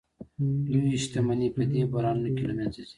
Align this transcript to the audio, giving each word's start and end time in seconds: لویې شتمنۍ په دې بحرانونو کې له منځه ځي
لویې 0.71 0.97
شتمنۍ 1.03 1.49
په 1.55 1.63
دې 1.71 1.81
بحرانونو 1.91 2.29
کې 2.37 2.43
له 2.49 2.53
منځه 2.57 2.81
ځي 2.87 2.89